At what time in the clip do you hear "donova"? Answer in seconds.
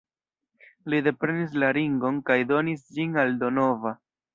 3.49-3.99